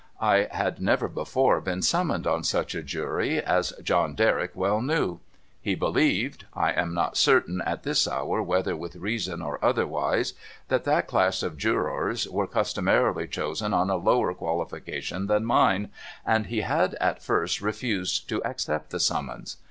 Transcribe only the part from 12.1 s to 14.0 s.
were customarily chosen on a